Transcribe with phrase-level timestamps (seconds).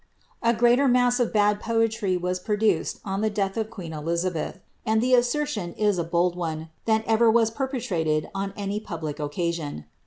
[0.41, 4.99] A greater mass of bad poetry was produced on ihe death of quEM Elizubeth, (and
[4.99, 9.85] the assertion is a bold one,) than ever was perpeirsifJ on any public occasion.